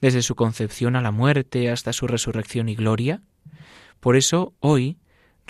desde 0.00 0.22
su 0.22 0.34
concepción 0.34 0.96
a 0.96 1.02
la 1.02 1.10
muerte 1.10 1.70
hasta 1.70 1.92
su 1.92 2.06
resurrección 2.06 2.68
y 2.68 2.74
gloria? 2.74 3.22
Por 4.00 4.16
eso 4.16 4.54
hoy 4.60 4.96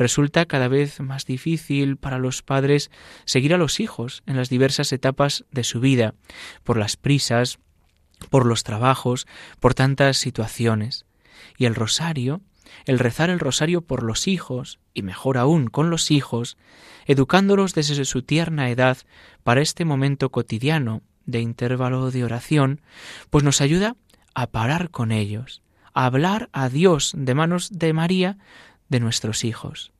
resulta 0.00 0.46
cada 0.46 0.66
vez 0.66 0.98
más 0.98 1.26
difícil 1.26 1.96
para 1.96 2.18
los 2.18 2.42
padres 2.42 2.90
seguir 3.24 3.54
a 3.54 3.58
los 3.58 3.78
hijos 3.78 4.22
en 4.26 4.36
las 4.36 4.48
diversas 4.48 4.92
etapas 4.92 5.44
de 5.52 5.62
su 5.62 5.78
vida, 5.78 6.14
por 6.64 6.76
las 6.76 6.96
prisas, 6.96 7.58
por 8.30 8.46
los 8.46 8.64
trabajos, 8.64 9.26
por 9.60 9.74
tantas 9.74 10.16
situaciones. 10.18 11.06
Y 11.56 11.66
el 11.66 11.74
rosario 11.74 12.40
el 12.86 12.98
rezar 12.98 13.30
el 13.30 13.40
rosario 13.40 13.82
por 13.82 14.02
los 14.02 14.28
hijos, 14.28 14.78
y 14.94 15.02
mejor 15.02 15.38
aún 15.38 15.66
con 15.66 15.90
los 15.90 16.10
hijos, 16.10 16.56
educándolos 17.06 17.74
desde 17.74 18.04
su 18.04 18.22
tierna 18.22 18.70
edad 18.70 18.98
para 19.42 19.60
este 19.60 19.84
momento 19.84 20.30
cotidiano 20.30 21.02
de 21.26 21.40
intervalo 21.40 22.10
de 22.10 22.24
oración, 22.24 22.80
pues 23.28 23.44
nos 23.44 23.60
ayuda 23.60 23.96
a 24.34 24.46
parar 24.46 24.90
con 24.90 25.12
ellos, 25.12 25.62
a 25.92 26.06
hablar 26.06 26.48
a 26.52 26.68
Dios 26.68 27.12
de 27.16 27.34
manos 27.34 27.70
de 27.72 27.92
María 27.92 28.38
de 28.90 29.00
nuestros 29.00 29.44
hijos. 29.44 29.92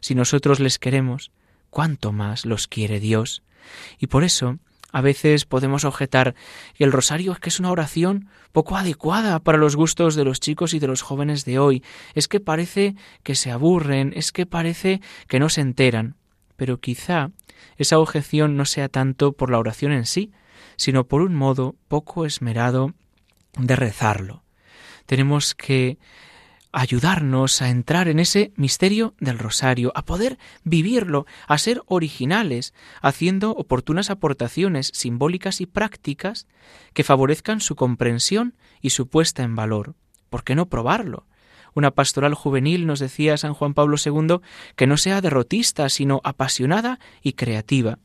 Si 0.00 0.14
nosotros 0.14 0.60
les 0.60 0.78
queremos, 0.78 1.30
cuánto 1.68 2.12
más 2.12 2.46
los 2.46 2.66
quiere 2.66 3.00
Dios. 3.00 3.42
Y 3.98 4.06
por 4.06 4.24
eso 4.24 4.58
a 4.90 5.02
veces 5.02 5.44
podemos 5.44 5.84
objetar 5.84 6.34
que 6.74 6.84
el 6.84 6.92
rosario 6.92 7.32
es 7.32 7.38
que 7.40 7.50
es 7.50 7.60
una 7.60 7.70
oración 7.70 8.28
poco 8.52 8.76
adecuada 8.76 9.38
para 9.40 9.58
los 9.58 9.76
gustos 9.76 10.14
de 10.14 10.24
los 10.24 10.40
chicos 10.40 10.72
y 10.72 10.78
de 10.78 10.86
los 10.86 11.02
jóvenes 11.02 11.44
de 11.44 11.58
hoy. 11.58 11.84
Es 12.14 12.26
que 12.26 12.40
parece 12.40 12.94
que 13.22 13.34
se 13.34 13.50
aburren, 13.50 14.12
es 14.16 14.32
que 14.32 14.46
parece 14.46 15.02
que 15.28 15.40
no 15.40 15.50
se 15.50 15.60
enteran. 15.60 16.16
Pero 16.56 16.80
quizá 16.80 17.30
esa 17.76 17.98
objeción 17.98 18.56
no 18.56 18.64
sea 18.64 18.88
tanto 18.88 19.32
por 19.32 19.50
la 19.50 19.58
oración 19.58 19.92
en 19.92 20.06
sí, 20.06 20.32
sino 20.76 21.04
por 21.04 21.20
un 21.20 21.34
modo 21.34 21.76
poco 21.88 22.24
esmerado 22.24 22.94
de 23.58 23.76
rezarlo. 23.76 24.42
Tenemos 25.06 25.54
que 25.54 25.98
ayudarnos 26.72 27.62
a 27.62 27.70
entrar 27.70 28.08
en 28.08 28.18
ese 28.18 28.52
misterio 28.56 29.14
del 29.20 29.38
rosario, 29.38 29.92
a 29.94 30.04
poder 30.04 30.38
vivirlo, 30.64 31.26
a 31.46 31.58
ser 31.58 31.82
originales, 31.86 32.74
haciendo 33.00 33.50
oportunas 33.50 34.10
aportaciones 34.10 34.90
simbólicas 34.94 35.60
y 35.60 35.66
prácticas 35.66 36.46
que 36.92 37.04
favorezcan 37.04 37.60
su 37.60 37.74
comprensión 37.74 38.56
y 38.80 38.90
su 38.90 39.08
puesta 39.08 39.42
en 39.42 39.56
valor. 39.56 39.94
¿Por 40.30 40.44
qué 40.44 40.54
no 40.54 40.68
probarlo? 40.68 41.26
Una 41.74 41.90
pastoral 41.90 42.34
juvenil 42.34 42.86
nos 42.86 42.98
decía 42.98 43.36
San 43.36 43.54
Juan 43.54 43.74
Pablo 43.74 43.96
II 44.04 44.38
que 44.76 44.86
no 44.86 44.96
sea 44.96 45.20
derrotista, 45.20 45.88
sino 45.88 46.20
apasionada 46.24 46.98
y 47.22 47.34
creativa. 47.34 47.98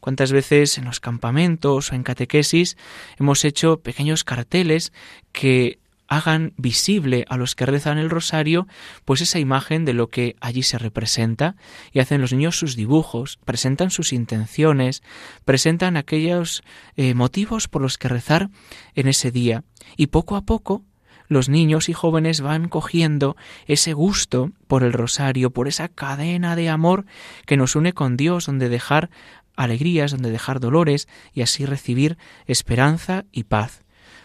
¿Cuántas 0.00 0.32
veces 0.32 0.78
en 0.78 0.84
los 0.84 1.00
campamentos 1.00 1.92
o 1.92 1.94
en 1.94 2.02
catequesis 2.02 2.76
hemos 3.18 3.44
hecho 3.44 3.80
pequeños 3.80 4.24
carteles 4.24 4.92
que 5.32 5.79
hagan 6.10 6.52
visible 6.56 7.24
a 7.28 7.36
los 7.36 7.54
que 7.54 7.64
rezan 7.64 7.96
el 7.96 8.10
rosario 8.10 8.66
pues 9.04 9.22
esa 9.22 9.38
imagen 9.38 9.84
de 9.84 9.94
lo 9.94 10.08
que 10.08 10.36
allí 10.40 10.64
se 10.64 10.76
representa 10.76 11.54
y 11.92 12.00
hacen 12.00 12.20
los 12.20 12.32
niños 12.32 12.58
sus 12.58 12.74
dibujos, 12.74 13.38
presentan 13.44 13.90
sus 13.90 14.12
intenciones, 14.12 15.02
presentan 15.44 15.96
aquellos 15.96 16.62
eh, 16.96 17.14
motivos 17.14 17.68
por 17.68 17.80
los 17.80 17.96
que 17.96 18.08
rezar 18.08 18.50
en 18.96 19.06
ese 19.06 19.30
día 19.30 19.62
y 19.96 20.08
poco 20.08 20.34
a 20.34 20.42
poco 20.42 20.84
los 21.28 21.48
niños 21.48 21.88
y 21.88 21.92
jóvenes 21.92 22.40
van 22.40 22.68
cogiendo 22.68 23.36
ese 23.66 23.92
gusto 23.92 24.50
por 24.66 24.82
el 24.82 24.92
rosario, 24.92 25.52
por 25.52 25.68
esa 25.68 25.86
cadena 25.86 26.56
de 26.56 26.68
amor 26.68 27.06
que 27.46 27.56
nos 27.56 27.76
une 27.76 27.92
con 27.92 28.16
Dios, 28.16 28.46
donde 28.46 28.68
dejar 28.68 29.10
alegrías, 29.54 30.10
donde 30.10 30.32
dejar 30.32 30.58
dolores 30.58 31.06
y 31.32 31.42
así 31.42 31.66
recibir 31.66 32.18
esperanza 32.46 33.26
y 33.30 33.44
paz. 33.44 33.84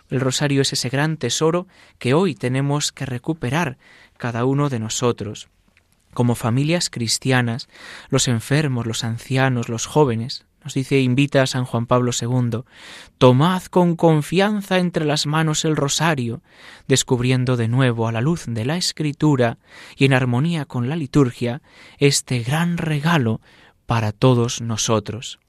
El 0.10 0.20
rosario 0.20 0.62
es 0.62 0.74
ese 0.74 0.90
gran 0.90 1.18
tesoro 1.18 1.68
que 1.98 2.14
hoy 2.14 2.36
tenemos 2.36 2.92
que 2.92 3.06
recuperar 3.06 3.78
cada 4.18 4.46
uno 4.46 4.70
de 4.70 4.80
nosotros. 4.80 5.50
Como 6.14 6.36
familias 6.36 6.90
cristianas, 6.90 7.68
los 8.10 8.28
enfermos, 8.28 8.86
los 8.86 9.04
ancianos, 9.04 9.68
los 9.68 9.86
jóvenes, 9.86 10.46
nos 10.64 10.74
dice, 10.74 11.00
invita 11.00 11.46
San 11.46 11.66
Juan 11.66 11.86
Pablo 11.86 12.12
II, 12.20 12.64
tomad 13.20 13.64
con 13.66 13.96
confianza 13.96 14.80
entre 14.80 15.06
las 15.06 15.28
manos 15.28 15.64
el 15.64 15.76
rosario, 15.76 16.42
descubriendo 16.88 17.56
de 17.56 17.68
nuevo 17.68 18.08
a 18.08 18.12
la 18.12 18.22
luz 18.22 18.46
de 18.48 18.66
la 18.66 18.78
Escritura 18.78 19.60
y 19.96 20.06
en 20.06 20.14
armonía 20.14 20.66
con 20.66 20.90
la 20.90 20.96
liturgia 20.96 21.62
este 22.00 22.40
gran 22.40 22.78
regalo 22.78 23.42
para 23.86 24.12
todos 24.12 24.62
nosotros 24.62 25.40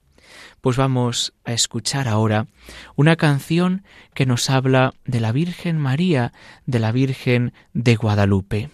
pues 0.61 0.77
vamos 0.77 1.33
a 1.45 1.53
escuchar 1.53 2.07
ahora 2.07 2.47
una 2.95 3.15
canción 3.15 3.83
que 4.13 4.25
nos 4.25 4.49
habla 4.49 4.93
de 5.05 5.19
la 5.19 5.31
Virgen 5.31 5.77
María, 5.77 6.33
de 6.65 6.79
la 6.79 6.91
Virgen 6.91 7.53
de 7.73 7.95
Guadalupe. 7.95 8.69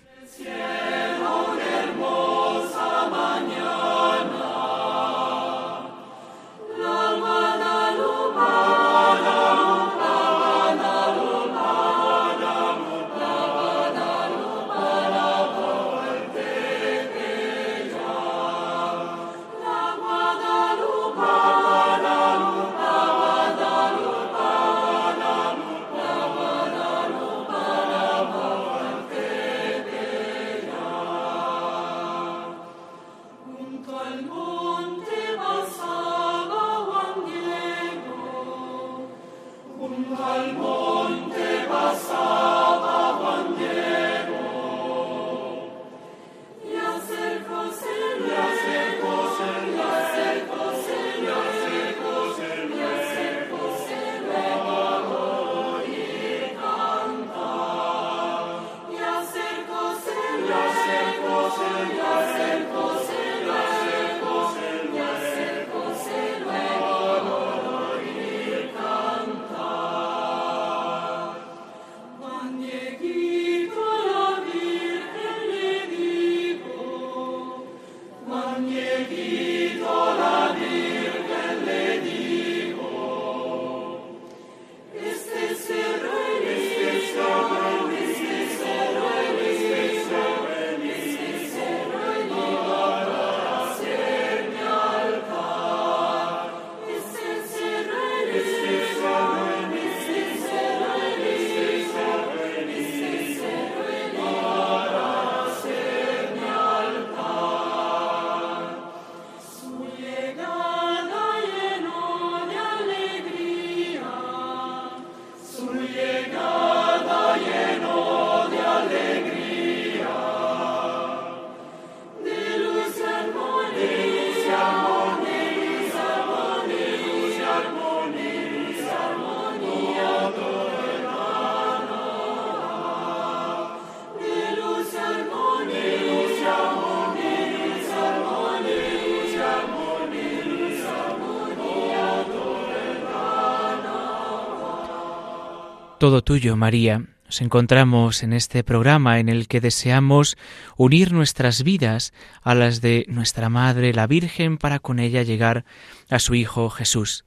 Todo 146.03 146.21
tuyo, 146.21 146.57
María. 146.57 147.05
Nos 147.23 147.39
encontramos 147.39 148.23
en 148.23 148.33
este 148.33 148.65
programa 148.65 149.21
en 149.21 149.29
el 149.29 149.47
que 149.47 149.61
deseamos 149.61 150.35
unir 150.75 151.13
nuestras 151.13 151.63
vidas 151.63 152.11
a 152.41 152.55
las 152.55 152.81
de 152.81 153.05
nuestra 153.07 153.47
Madre, 153.47 153.93
la 153.93 154.05
Virgen, 154.05 154.57
para 154.57 154.79
con 154.79 154.99
ella 154.99 155.23
llegar 155.23 155.63
a 156.09 156.19
su 156.19 156.35
Hijo 156.35 156.69
Jesús. 156.69 157.23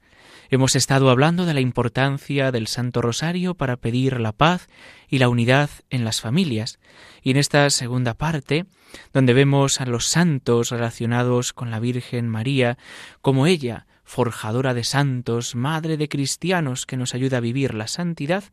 Hemos 0.51 0.75
estado 0.75 1.09
hablando 1.09 1.47
de 1.47 1.55
la 1.55 1.59
importancia 1.59 2.51
del 2.51 2.67
Santo 2.67 3.01
Rosario 3.01 3.55
para 3.55 3.77
pedir 3.77 4.19
la 4.19 4.31
paz 4.31 4.67
y 5.09 5.17
la 5.17 5.27
unidad 5.27 5.71
en 5.89 6.05
las 6.05 6.21
familias. 6.21 6.77
Y 7.23 7.31
en 7.31 7.37
esta 7.37 7.67
segunda 7.71 8.13
parte, 8.13 8.67
donde 9.11 9.33
vemos 9.33 9.81
a 9.81 9.87
los 9.87 10.05
santos 10.05 10.69
relacionados 10.69 11.51
con 11.51 11.71
la 11.71 11.79
Virgen 11.79 12.29
María, 12.29 12.77
como 13.21 13.47
ella, 13.47 13.87
forjadora 14.07 14.73
de 14.73 14.83
santos, 14.85 15.53
madre 15.53 15.97
de 15.97 16.07
cristianos 16.07 16.85
que 16.85 16.95
nos 16.95 17.13
ayuda 17.13 17.37
a 17.37 17.41
vivir 17.41 17.73
la 17.73 17.87
santidad, 17.87 18.45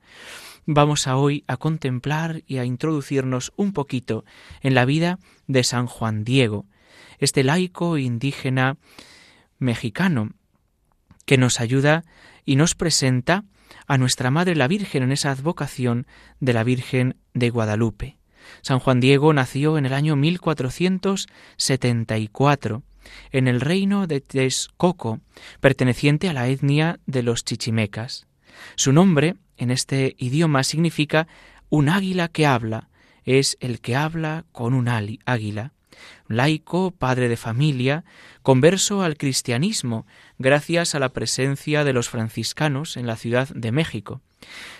vamos 0.67 1.07
a 1.07 1.17
hoy 1.17 1.45
a 1.47 1.57
contemplar 1.57 2.43
y 2.49 2.59
a 2.59 2.65
introducirnos 2.65 3.53
un 3.55 3.73
poquito 3.73 4.25
en 4.63 4.75
la 4.75 4.85
vida 4.85 5.21
de 5.47 5.63
San 5.63 5.87
Juan 5.87 6.25
Diego, 6.25 6.67
este 7.21 7.45
laico 7.45 7.99
indígena 7.99 8.79
mexicano 9.61 10.31
que 11.25 11.39
nos 11.39 11.61
ayuda 11.61 12.03
y 12.45 12.57
nos 12.57 12.75
presenta 12.75 13.45
a 13.87 13.97
nuestra 13.97 14.33
Madre 14.33 14.57
la 14.57 14.67
Virgen 14.67 15.05
en 15.05 15.13
esa 15.13 15.31
advocación 15.31 16.09
de 16.41 16.53
la 16.53 16.65
Virgen 16.65 17.15
de 17.33 17.51
Guadalupe. 17.51 18.19
San 18.61 18.81
Juan 18.81 18.99
Diego 18.99 19.33
nació 19.33 19.79
en 19.79 19.87
el 19.87 19.93
año 19.93 20.17
1474 20.17 22.83
en 23.31 23.49
el 23.49 23.61
reino 23.61 24.07
de 24.07 24.21
Texcoco, 24.21 25.21
perteneciente 25.61 26.29
a 26.29 26.33
la 26.33 26.49
etnia 26.49 27.01
de 27.07 27.23
los 27.23 27.45
chichimecas. 27.45 28.27
Su 28.77 28.93
nombre 28.93 29.37
en 29.57 29.71
este 29.71 30.15
idioma 30.19 30.65
significa 30.65 31.27
un 31.69 31.89
águila 31.89 32.29
que 32.29 32.47
habla, 32.47 32.89
es 33.25 33.57
el 33.61 33.81
que 33.81 33.97
habla 33.97 34.45
con 34.53 34.75
un 34.75 34.89
águila. 34.89 35.73
Laico, 36.29 36.91
padre 36.91 37.29
de 37.29 37.37
familia, 37.37 38.05
converso 38.43 39.03
al 39.03 39.17
cristianismo 39.17 40.07
gracias 40.39 40.95
a 40.95 40.99
la 40.99 41.11
presencia 41.11 41.85
de 41.85 41.93
los 41.93 42.09
franciscanos 42.09 42.97
en 42.97 43.07
la 43.07 43.17
Ciudad 43.17 43.49
de 43.49 43.73
México. 43.73 44.21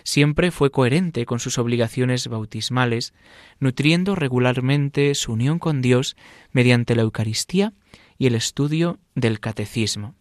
Siempre 0.03 0.51
fue 0.51 0.71
coherente 0.71 1.25
con 1.25 1.41
sus 1.41 1.59
obligaciones 1.59 2.29
bautismales, 2.29 3.15
nutriendo 3.61 4.15
regularmente 4.15 5.15
su 5.15 5.33
unión 5.33 5.59
con 5.59 5.81
Dios 5.81 6.17
mediante 6.53 6.95
la 6.95 7.03
Eucaristía 7.03 7.73
y 8.19 8.27
el 8.27 8.35
estudio 8.35 8.99
del 9.15 9.41
catecismo. 9.41 10.15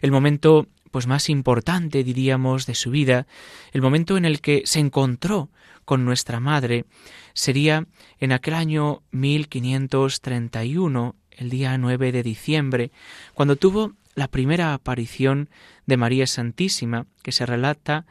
El 0.00 0.10
momento 0.10 0.66
pues 0.92 1.06
más 1.06 1.30
importante, 1.30 2.04
diríamos, 2.04 2.66
de 2.66 2.74
su 2.74 2.90
vida, 2.90 3.26
el 3.72 3.80
momento 3.82 4.16
en 4.16 4.26
el 4.26 4.40
que 4.40 4.62
se 4.66 4.78
encontró 4.78 5.50
con 5.84 6.04
nuestra 6.04 6.38
madre, 6.38 6.84
sería 7.32 7.88
en 8.20 8.30
aquel 8.30 8.54
año 8.54 9.02
1531, 9.10 11.16
el 11.30 11.50
día 11.50 11.76
9 11.78 12.12
de 12.12 12.22
diciembre, 12.22 12.92
cuando 13.32 13.56
tuvo 13.56 13.94
la 14.14 14.28
primera 14.28 14.74
aparición 14.74 15.48
de 15.86 15.96
María 15.96 16.26
Santísima, 16.26 17.06
que 17.22 17.32
se 17.32 17.46
relata 17.46 18.04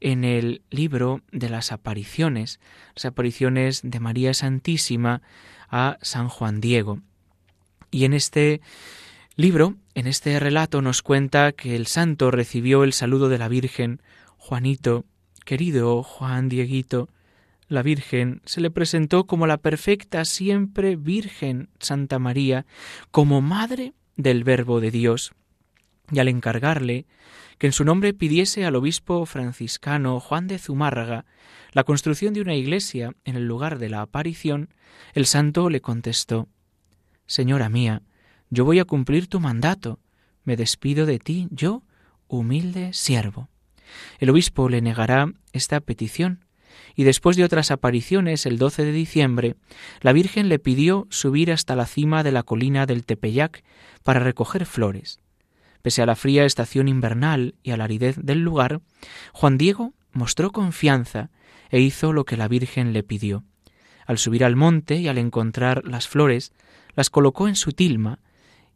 en 0.00 0.22
el 0.22 0.62
libro 0.70 1.22
de 1.32 1.48
las 1.48 1.72
apariciones, 1.72 2.60
las 2.94 3.06
apariciones 3.06 3.80
de 3.82 3.98
María 3.98 4.32
Santísima 4.32 5.22
a 5.68 5.98
San 6.02 6.28
Juan 6.28 6.60
Diego. 6.60 7.00
Y 7.90 8.04
en 8.04 8.12
este 8.12 8.60
libro, 9.36 9.76
en 9.94 10.06
este 10.06 10.38
relato, 10.40 10.82
nos 10.82 11.02
cuenta 11.02 11.52
que 11.52 11.76
el 11.76 11.86
santo 11.86 12.30
recibió 12.30 12.84
el 12.84 12.92
saludo 12.92 13.28
de 13.28 13.38
la 13.38 13.48
Virgen, 13.48 14.02
Juanito, 14.36 15.04
querido 15.44 16.02
Juan 16.02 16.48
Dieguito, 16.48 17.08
la 17.68 17.82
Virgen 17.82 18.40
se 18.46 18.60
le 18.60 18.70
presentó 18.70 19.26
como 19.26 19.46
la 19.46 19.58
perfecta 19.58 20.24
siempre 20.24 20.96
Virgen 20.96 21.68
Santa 21.80 22.18
María, 22.18 22.66
como 23.10 23.40
Madre 23.42 23.92
del 24.16 24.42
Verbo 24.42 24.80
de 24.80 24.90
Dios, 24.90 25.32
y 26.10 26.18
al 26.18 26.28
encargarle 26.28 27.06
que 27.58 27.66
en 27.66 27.72
su 27.72 27.84
nombre 27.84 28.14
pidiese 28.14 28.64
al 28.64 28.76
obispo 28.76 29.26
franciscano 29.26 30.18
Juan 30.20 30.46
de 30.46 30.58
Zumárraga 30.58 31.26
la 31.72 31.84
construcción 31.84 32.32
de 32.32 32.40
una 32.40 32.54
iglesia 32.54 33.12
en 33.24 33.36
el 33.36 33.46
lugar 33.46 33.78
de 33.78 33.90
la 33.90 34.00
aparición, 34.00 34.70
el 35.12 35.26
santo 35.26 35.68
le 35.68 35.80
contestó 35.80 36.48
Señora 37.28 37.68
mía, 37.68 38.00
yo 38.48 38.64
voy 38.64 38.78
a 38.78 38.86
cumplir 38.86 39.26
tu 39.28 39.38
mandato, 39.38 40.00
me 40.44 40.56
despido 40.56 41.04
de 41.04 41.18
ti, 41.18 41.46
yo, 41.50 41.82
humilde 42.26 42.94
siervo. 42.94 43.50
El 44.18 44.30
obispo 44.30 44.70
le 44.70 44.80
negará 44.80 45.30
esta 45.52 45.80
petición, 45.80 46.46
y 46.96 47.04
después 47.04 47.36
de 47.36 47.44
otras 47.44 47.70
apariciones, 47.70 48.46
el 48.46 48.56
12 48.56 48.82
de 48.82 48.92
diciembre, 48.92 49.56
la 50.00 50.14
Virgen 50.14 50.48
le 50.48 50.58
pidió 50.58 51.06
subir 51.10 51.52
hasta 51.52 51.76
la 51.76 51.84
cima 51.84 52.22
de 52.22 52.32
la 52.32 52.44
colina 52.44 52.86
del 52.86 53.04
Tepeyac 53.04 53.62
para 54.04 54.20
recoger 54.20 54.64
flores. 54.64 55.20
Pese 55.82 56.00
a 56.00 56.06
la 56.06 56.16
fría 56.16 56.46
estación 56.46 56.88
invernal 56.88 57.56
y 57.62 57.72
a 57.72 57.76
la 57.76 57.84
aridez 57.84 58.16
del 58.16 58.40
lugar, 58.40 58.80
Juan 59.34 59.58
Diego 59.58 59.92
mostró 60.12 60.50
confianza 60.50 61.30
e 61.68 61.80
hizo 61.80 62.14
lo 62.14 62.24
que 62.24 62.38
la 62.38 62.48
Virgen 62.48 62.94
le 62.94 63.02
pidió. 63.02 63.44
Al 64.06 64.16
subir 64.16 64.46
al 64.46 64.56
monte 64.56 64.96
y 64.96 65.08
al 65.08 65.18
encontrar 65.18 65.84
las 65.84 66.08
flores, 66.08 66.52
las 66.98 67.10
colocó 67.10 67.46
en 67.46 67.54
su 67.54 67.70
tilma 67.70 68.18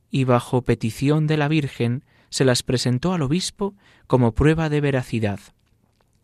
y 0.09 0.23
bajo 0.23 0.63
petición 0.63 1.27
de 1.27 1.37
la 1.37 1.49
Virgen 1.49 2.05
se 2.31 2.45
las 2.45 2.63
presentó 2.63 3.15
al 3.15 3.23
obispo 3.23 3.75
como 4.07 4.31
prueba 4.31 4.69
de 4.69 4.81
veracidad. 4.81 5.41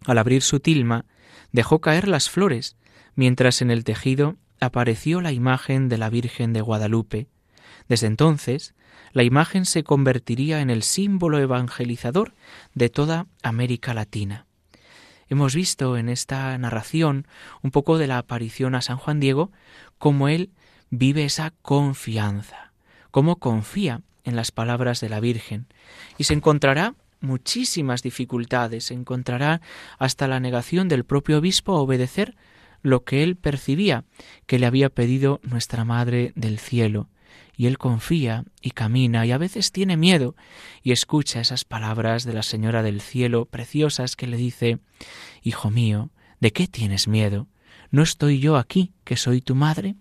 Al 0.07 0.19
abrir 0.19 0.43
su 0.43 0.61
tilma, 0.61 1.07
dejó 1.51 1.81
caer 1.81 2.07
las 2.07 2.31
flores, 2.31 2.77
mientras 3.17 3.63
en 3.63 3.73
el 3.73 3.83
tejido 3.83 4.37
apareció 4.61 5.21
la 5.21 5.33
imagen 5.33 5.89
de 5.89 5.99
la 5.99 6.09
Virgen 6.09 6.53
de 6.53 6.61
Guadalupe. 6.61 7.27
Desde 7.89 8.07
entonces, 8.07 8.77
la 9.13 9.25
imagen 9.25 9.65
se 9.65 9.83
convertiría 9.83 10.61
en 10.61 10.71
el 10.71 10.85
símbolo 10.85 11.41
evangelizador 11.41 12.33
de 12.75 12.91
toda 12.91 13.27
América 13.43 13.93
Latina. 13.93 14.47
Hemos 15.29 15.53
visto 15.53 15.97
en 15.97 16.09
esta 16.09 16.57
narración 16.59 17.27
un 17.61 17.73
poco 17.73 17.99
de 17.99 18.07
la 18.07 18.19
aparición 18.19 18.77
a 18.77 18.83
San 18.83 18.99
Juan 18.99 19.19
Diego, 19.19 19.51
cómo 19.99 20.29
él 20.29 20.53
vive 20.91 21.25
esa 21.25 21.53
confianza, 21.63 22.73
cómo 23.11 23.37
confía 23.37 24.03
en 24.25 24.37
las 24.37 24.51
palabras 24.51 25.01
de 25.01 25.09
la 25.09 25.21
Virgen 25.21 25.67
y 26.19 26.25
se 26.25 26.35
encontrará 26.35 26.95
muchísimas 27.21 28.03
dificultades, 28.03 28.85
se 28.85 28.95
encontrará 28.95 29.61
hasta 29.99 30.29
la 30.29 30.41
negación 30.41 30.89
del 30.89 31.05
propio 31.05 31.39
obispo 31.39 31.73
a 31.73 31.81
obedecer 31.81 32.37
lo 32.83 33.05
que 33.05 33.23
él 33.23 33.37
percibía 33.37 34.05
que 34.47 34.59
le 34.59 34.67
había 34.67 34.89
pedido 34.89 35.41
nuestra 35.43 35.85
Madre 35.85 36.33
del 36.37 36.59
Cielo. 36.59 37.09
Y 37.57 37.67
él 37.67 37.77
confía 37.77 38.45
y 38.63 38.71
camina 38.71 39.27
y 39.27 39.33
a 39.33 39.39
veces 39.39 39.73
tiene 39.73 39.97
miedo 39.97 40.37
y 40.83 40.93
escucha 40.93 41.41
esas 41.41 41.65
palabras 41.65 42.23
de 42.25 42.33
la 42.33 42.45
Señora 42.45 42.85
del 42.85 43.01
Cielo 43.01 43.47
preciosas 43.47 44.15
que 44.15 44.29
le 44.29 44.37
dice 44.37 44.79
Hijo 45.43 45.71
mío, 45.71 46.11
¿de 46.39 46.53
qué 46.53 46.69
tienes 46.69 47.09
miedo? 47.09 47.49
¿No 47.91 48.03
estoy 48.03 48.39
yo 48.39 48.57
aquí, 48.57 48.93
que 49.03 49.17
soy 49.17 49.41
tu 49.41 49.57
madre? 49.57 49.97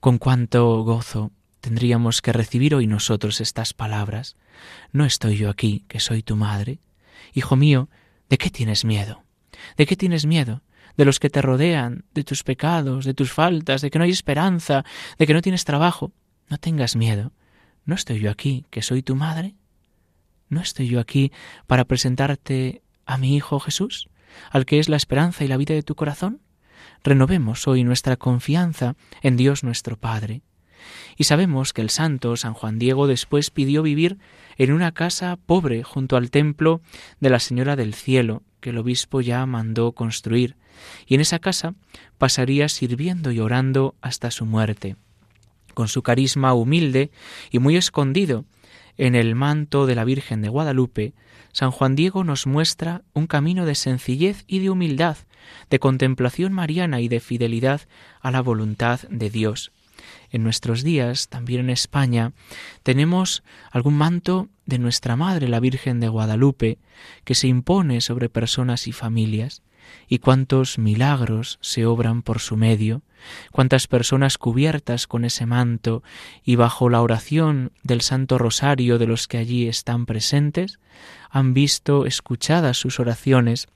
Con 0.00 0.18
cuánto 0.18 0.82
gozo 0.82 1.30
tendríamos 1.60 2.20
que 2.20 2.32
recibir 2.32 2.74
hoy 2.74 2.86
nosotros 2.86 3.40
estas 3.40 3.72
palabras. 3.72 4.36
¿No 4.92 5.04
estoy 5.04 5.36
yo 5.36 5.50
aquí, 5.50 5.84
que 5.88 6.00
soy 6.00 6.22
tu 6.22 6.36
madre? 6.36 6.80
Hijo 7.32 7.56
mío, 7.56 7.88
¿de 8.28 8.38
qué 8.38 8.50
tienes 8.50 8.84
miedo? 8.84 9.24
¿De 9.76 9.86
qué 9.86 9.96
tienes 9.96 10.26
miedo? 10.26 10.62
De 10.96 11.04
los 11.04 11.18
que 11.18 11.30
te 11.30 11.42
rodean, 11.42 12.04
de 12.14 12.22
tus 12.22 12.44
pecados, 12.44 13.04
de 13.04 13.14
tus 13.14 13.32
faltas, 13.32 13.80
de 13.80 13.90
que 13.90 13.98
no 13.98 14.04
hay 14.04 14.10
esperanza, 14.10 14.84
de 15.18 15.26
que 15.26 15.34
no 15.34 15.42
tienes 15.42 15.64
trabajo. 15.64 16.12
No 16.48 16.58
tengas 16.58 16.96
miedo. 16.96 17.32
¿No 17.84 17.94
estoy 17.94 18.20
yo 18.20 18.30
aquí, 18.30 18.66
que 18.70 18.82
soy 18.82 19.02
tu 19.02 19.16
madre? 19.16 19.54
¿No 20.48 20.60
estoy 20.60 20.88
yo 20.88 21.00
aquí 21.00 21.32
para 21.66 21.84
presentarte 21.84 22.82
a 23.06 23.18
mi 23.18 23.36
Hijo 23.36 23.58
Jesús, 23.58 24.08
al 24.50 24.66
que 24.66 24.78
es 24.78 24.88
la 24.88 24.96
esperanza 24.96 25.44
y 25.44 25.48
la 25.48 25.56
vida 25.56 25.74
de 25.74 25.82
tu 25.82 25.94
corazón? 25.94 26.40
Renovemos 27.02 27.66
hoy 27.68 27.84
nuestra 27.84 28.16
confianza 28.16 28.96
en 29.22 29.36
Dios 29.36 29.64
nuestro 29.64 29.96
Padre. 29.96 30.42
Y 31.16 31.24
sabemos 31.24 31.72
que 31.72 31.82
el 31.82 31.90
santo 31.90 32.36
San 32.36 32.54
Juan 32.54 32.78
Diego 32.78 33.06
después 33.06 33.50
pidió 33.50 33.82
vivir 33.82 34.18
en 34.56 34.72
una 34.72 34.92
casa 34.92 35.38
pobre 35.46 35.82
junto 35.82 36.16
al 36.16 36.30
templo 36.30 36.80
de 37.20 37.30
la 37.30 37.40
Señora 37.40 37.76
del 37.76 37.94
Cielo, 37.94 38.42
que 38.60 38.70
el 38.70 38.78
obispo 38.78 39.20
ya 39.20 39.44
mandó 39.46 39.92
construir, 39.92 40.56
y 41.06 41.14
en 41.14 41.20
esa 41.20 41.38
casa 41.38 41.74
pasaría 42.18 42.68
sirviendo 42.68 43.30
y 43.30 43.40
orando 43.40 43.94
hasta 44.00 44.30
su 44.30 44.46
muerte. 44.46 44.96
Con 45.74 45.88
su 45.88 46.02
carisma 46.02 46.54
humilde 46.54 47.10
y 47.50 47.58
muy 47.58 47.76
escondido 47.76 48.44
en 48.96 49.14
el 49.14 49.34
manto 49.34 49.86
de 49.86 49.94
la 49.94 50.04
Virgen 50.04 50.40
de 50.40 50.48
Guadalupe, 50.48 51.14
San 51.52 51.70
Juan 51.70 51.96
Diego 51.96 52.24
nos 52.24 52.46
muestra 52.46 53.02
un 53.12 53.26
camino 53.26 53.66
de 53.66 53.74
sencillez 53.74 54.44
y 54.46 54.60
de 54.60 54.70
humildad, 54.70 55.16
de 55.70 55.78
contemplación 55.78 56.52
mariana 56.52 57.00
y 57.00 57.08
de 57.08 57.20
fidelidad 57.20 57.82
a 58.20 58.30
la 58.30 58.40
voluntad 58.40 59.00
de 59.08 59.30
Dios. 59.30 59.72
En 60.30 60.42
nuestros 60.42 60.82
días, 60.82 61.28
también 61.28 61.60
en 61.60 61.70
España, 61.70 62.32
tenemos 62.82 63.42
algún 63.70 63.94
manto 63.94 64.48
de 64.66 64.78
nuestra 64.78 65.16
Madre, 65.16 65.48
la 65.48 65.60
Virgen 65.60 66.00
de 66.00 66.08
Guadalupe, 66.08 66.78
que 67.24 67.34
se 67.34 67.46
impone 67.46 68.00
sobre 68.00 68.28
personas 68.28 68.86
y 68.88 68.92
familias, 68.92 69.62
y 70.08 70.18
cuántos 70.18 70.78
milagros 70.78 71.58
se 71.60 71.86
obran 71.86 72.22
por 72.22 72.40
su 72.40 72.56
medio, 72.56 73.02
cuántas 73.52 73.86
personas 73.86 74.38
cubiertas 74.38 75.06
con 75.06 75.24
ese 75.24 75.46
manto 75.46 76.02
y 76.44 76.56
bajo 76.56 76.88
la 76.88 77.02
oración 77.02 77.72
del 77.82 78.00
Santo 78.00 78.38
Rosario 78.38 78.98
de 78.98 79.06
los 79.06 79.28
que 79.28 79.38
allí 79.38 79.68
están 79.68 80.06
presentes, 80.06 80.78
han 81.30 81.54
visto 81.54 82.06
escuchadas 82.06 82.76
sus 82.76 83.00
oraciones, 83.00 83.68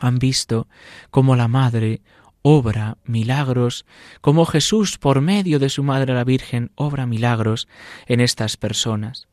han 0.00 0.18
visto 0.18 0.68
cómo 1.10 1.36
la 1.36 1.48
Madre 1.48 2.02
obra 2.42 2.98
milagros, 3.04 3.84
como 4.20 4.46
Jesús 4.46 4.98
por 4.98 5.20
medio 5.20 5.58
de 5.58 5.68
su 5.68 5.82
Madre 5.82 6.14
la 6.14 6.24
Virgen 6.24 6.70
obra 6.74 7.06
milagros 7.06 7.68
en 8.06 8.20
estas 8.20 8.56
personas. 8.56 9.28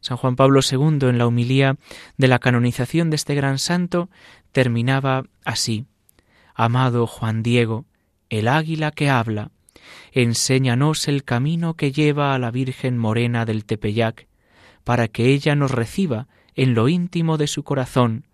San 0.00 0.16
Juan 0.16 0.36
Pablo 0.36 0.60
II 0.68 1.08
en 1.08 1.18
la 1.18 1.26
humilía 1.26 1.76
de 2.16 2.28
la 2.28 2.38
canonización 2.38 3.10
de 3.10 3.16
este 3.16 3.34
gran 3.34 3.58
santo 3.58 4.08
terminaba 4.52 5.24
así. 5.44 5.86
Amado 6.54 7.06
Juan 7.06 7.42
Diego, 7.42 7.86
el 8.28 8.48
águila 8.48 8.90
que 8.92 9.10
habla, 9.10 9.50
enséñanos 10.12 11.08
el 11.08 11.24
camino 11.24 11.74
que 11.74 11.92
lleva 11.92 12.34
a 12.34 12.38
la 12.38 12.50
Virgen 12.50 12.98
Morena 12.98 13.44
del 13.44 13.64
Tepeyac, 13.64 14.26
para 14.84 15.08
que 15.08 15.26
ella 15.26 15.54
nos 15.54 15.70
reciba 15.70 16.28
en 16.54 16.74
lo 16.74 16.88
íntimo 16.88 17.36
de 17.36 17.46
su 17.46 17.62
corazón, 17.62 18.26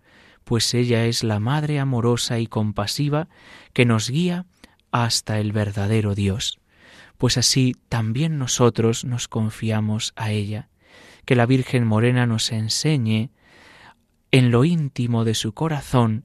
pues 0.47 0.73
ella 0.73 1.03
es 1.07 1.25
la 1.25 1.41
Madre 1.41 1.77
amorosa 1.77 2.39
y 2.39 2.47
compasiva 2.47 3.27
que 3.73 3.83
nos 3.83 4.09
guía 4.09 4.45
hasta 4.91 5.39
el 5.41 5.51
verdadero 5.51 6.15
Dios. 6.15 6.61
Pues 7.17 7.37
así 7.37 7.75
también 7.89 8.37
nosotros 8.37 9.03
nos 9.03 9.27
confiamos 9.27 10.13
a 10.15 10.31
ella 10.31 10.69
que 11.25 11.35
la 11.35 11.45
Virgen 11.45 11.85
Morena 11.85 12.25
nos 12.25 12.53
enseñe 12.53 13.29
en 14.31 14.49
lo 14.49 14.63
íntimo 14.63 15.25
de 15.25 15.35
su 15.35 15.51
corazón 15.51 16.23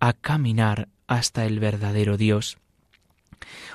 a 0.00 0.12
caminar 0.12 0.90
hasta 1.06 1.46
el 1.46 1.58
verdadero 1.58 2.18
Dios. 2.18 2.58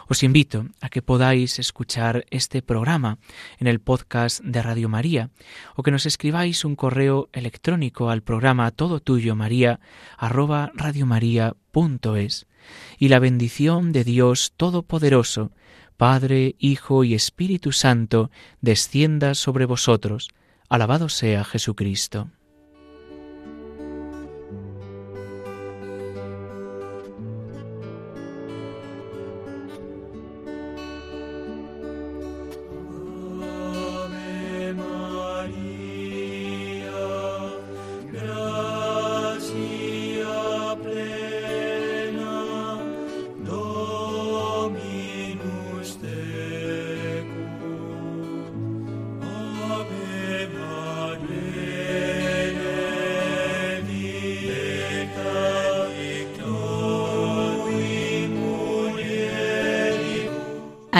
Os 0.07 0.23
invito 0.23 0.65
a 0.81 0.89
que 0.89 1.01
podáis 1.01 1.59
escuchar 1.59 2.25
este 2.29 2.61
programa 2.61 3.17
en 3.59 3.67
el 3.67 3.79
podcast 3.79 4.41
de 4.43 4.61
Radio 4.61 4.89
María 4.89 5.29
o 5.75 5.83
que 5.83 5.91
nos 5.91 6.05
escribáis 6.05 6.65
un 6.65 6.75
correo 6.75 7.29
electrónico 7.33 8.09
al 8.09 8.21
programa 8.21 8.71
todo 8.71 8.99
tuyo 8.99 9.35
María 9.35 9.79
arroba 10.17 10.71
radiomaria.es 10.75 12.47
y 12.97 13.07
la 13.07 13.19
bendición 13.19 13.91
de 13.91 14.03
Dios 14.03 14.53
Todopoderoso, 14.55 15.51
Padre, 15.97 16.55
Hijo 16.59 17.03
y 17.03 17.13
Espíritu 17.13 17.71
Santo, 17.71 18.31
descienda 18.61 19.35
sobre 19.35 19.65
vosotros 19.65 20.29
Alabado 20.69 21.09
sea 21.09 21.43
Jesucristo. 21.43 22.29